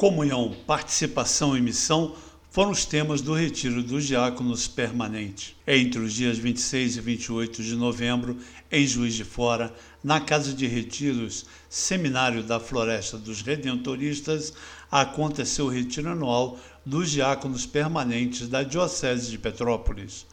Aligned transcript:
Comunhão, 0.00 0.56
participação 0.66 1.54
e 1.54 1.60
missão 1.60 2.14
foram 2.50 2.70
os 2.70 2.86
temas 2.86 3.20
do 3.20 3.34
Retiro 3.34 3.82
dos 3.82 4.06
Diáconos 4.06 4.66
Permanente. 4.66 5.54
Entre 5.66 6.00
os 6.00 6.14
dias 6.14 6.38
26 6.38 6.96
e 6.96 7.00
28 7.02 7.62
de 7.62 7.76
novembro, 7.76 8.38
em 8.72 8.86
Juiz 8.86 9.12
de 9.12 9.24
Fora, 9.24 9.74
na 10.02 10.18
Casa 10.18 10.54
de 10.54 10.66
Retiros, 10.66 11.44
Seminário 11.68 12.42
da 12.42 12.58
Floresta 12.58 13.18
dos 13.18 13.42
Redentoristas, 13.42 14.54
aconteceu 14.90 15.66
o 15.66 15.70
retiro 15.70 16.08
anual 16.08 16.58
dos 16.82 17.10
diáconos 17.10 17.66
permanentes 17.66 18.48
da 18.48 18.62
Diocese 18.62 19.30
de 19.30 19.36
Petrópolis. 19.38 20.24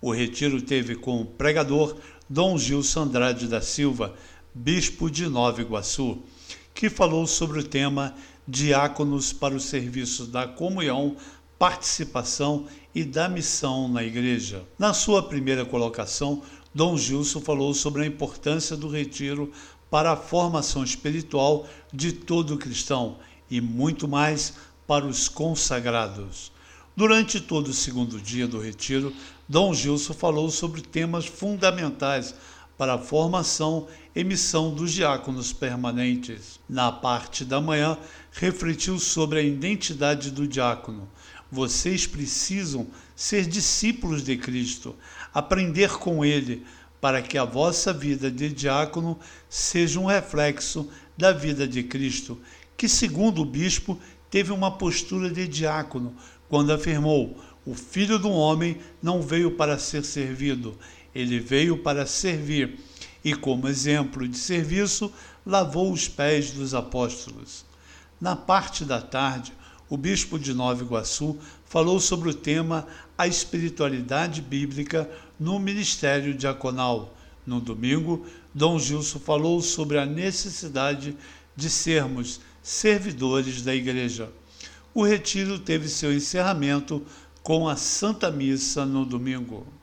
O 0.00 0.12
retiro 0.12 0.62
teve 0.62 0.94
como 0.94 1.26
pregador 1.26 1.96
Dom 2.30 2.56
Gilson 2.56 3.00
Andrade 3.00 3.48
da 3.48 3.60
Silva, 3.60 4.14
bispo 4.54 5.10
de 5.10 5.26
Nova 5.26 5.60
Iguaçu, 5.60 6.22
que 6.72 6.88
falou 6.88 7.26
sobre 7.26 7.58
o 7.58 7.64
tema 7.64 8.14
Diáconos 8.50 9.30
para 9.30 9.54
o 9.54 9.60
Serviço 9.60 10.24
da 10.24 10.48
Comunhão 10.48 11.16
participação 11.58 12.66
e 12.94 13.04
da 13.04 13.28
missão 13.28 13.88
na 13.88 14.02
igreja. 14.02 14.64
Na 14.78 14.94
sua 14.94 15.22
primeira 15.22 15.66
colocação, 15.66 16.40
Dom 16.74 16.96
Gilson 16.96 17.42
falou 17.42 17.74
sobre 17.74 18.02
a 18.02 18.06
importância 18.06 18.74
do 18.74 18.88
retiro 18.88 19.52
para 19.90 20.12
a 20.12 20.16
formação 20.16 20.82
espiritual 20.82 21.68
de 21.92 22.10
todo 22.10 22.56
cristão 22.56 23.18
e 23.50 23.60
muito 23.60 24.08
mais 24.08 24.54
para 24.86 25.04
os 25.04 25.28
consagrados. 25.28 26.50
Durante 26.96 27.40
todo 27.40 27.68
o 27.68 27.74
segundo 27.74 28.18
dia 28.18 28.48
do 28.48 28.58
retiro, 28.58 29.12
Dom 29.46 29.74
Gilson 29.74 30.14
falou 30.14 30.50
sobre 30.50 30.80
temas 30.80 31.26
fundamentais 31.26 32.34
para 32.78 32.94
a 32.94 32.98
formação 32.98 33.88
e 34.14 34.22
missão 34.22 34.72
dos 34.72 34.92
diáconos 34.92 35.52
permanentes. 35.52 36.60
Na 36.68 36.92
parte 36.92 37.44
da 37.44 37.60
manhã, 37.60 37.98
refletiu 38.30 39.00
sobre 39.00 39.40
a 39.40 39.42
identidade 39.42 40.30
do 40.30 40.46
diácono. 40.46 41.08
Vocês 41.50 42.06
precisam 42.06 42.86
ser 43.16 43.46
discípulos 43.46 44.22
de 44.22 44.36
Cristo, 44.36 44.94
aprender 45.34 45.90
com 45.98 46.24
Ele, 46.24 46.64
para 47.00 47.20
que 47.20 47.36
a 47.36 47.44
vossa 47.44 47.92
vida 47.92 48.30
de 48.30 48.48
diácono 48.48 49.18
seja 49.48 49.98
um 49.98 50.06
reflexo 50.06 50.88
da 51.16 51.32
vida 51.32 51.66
de 51.66 51.82
Cristo, 51.82 52.40
que, 52.76 52.88
segundo 52.88 53.42
o 53.42 53.46
bispo, 53.46 53.98
teve 54.30 54.52
uma 54.52 54.70
postura 54.70 55.30
de 55.30 55.48
diácono 55.48 56.14
quando 56.48 56.72
afirmou: 56.72 57.36
O 57.66 57.74
filho 57.74 58.18
do 58.18 58.30
homem 58.30 58.78
não 59.02 59.22
veio 59.22 59.52
para 59.52 59.78
ser 59.78 60.04
servido, 60.04 60.76
ele 61.14 61.38
veio 61.38 61.78
para 61.78 62.06
servir 62.06 62.78
e, 63.24 63.34
como 63.34 63.68
exemplo 63.68 64.26
de 64.26 64.36
serviço, 64.38 65.12
lavou 65.44 65.92
os 65.92 66.08
pés 66.08 66.50
dos 66.50 66.74
apóstolos. 66.74 67.64
Na 68.20 68.34
parte 68.34 68.84
da 68.84 69.00
tarde, 69.00 69.52
o 69.88 69.96
bispo 69.96 70.38
de 70.38 70.52
Nova 70.52 70.82
Iguaçu 70.82 71.38
falou 71.64 72.00
sobre 72.00 72.28
o 72.30 72.34
tema 72.34 72.86
A 73.16 73.26
Espiritualidade 73.26 74.42
Bíblica 74.42 75.08
no 75.38 75.58
Ministério 75.58 76.34
Diaconal. 76.34 77.14
No 77.46 77.60
domingo, 77.60 78.26
Dom 78.52 78.78
Gilson 78.78 79.18
falou 79.18 79.62
sobre 79.62 79.98
a 79.98 80.04
necessidade 80.04 81.16
de 81.56 81.70
sermos 81.70 82.40
servidores 82.62 83.62
da 83.62 83.74
Igreja. 83.74 84.30
O 84.92 85.04
retiro 85.04 85.58
teve 85.58 85.88
seu 85.88 86.12
encerramento 86.12 87.02
com 87.42 87.68
a 87.68 87.76
Santa 87.76 88.30
Missa 88.30 88.84
no 88.84 89.06
domingo. 89.06 89.66